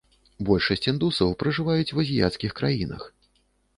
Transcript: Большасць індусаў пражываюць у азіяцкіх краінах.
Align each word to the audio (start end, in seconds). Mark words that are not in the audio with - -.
Большасць 0.47 0.87
індусаў 0.91 1.35
пражываюць 1.43 1.93
у 1.99 2.01
азіяцкіх 2.05 2.51
краінах. 2.61 3.01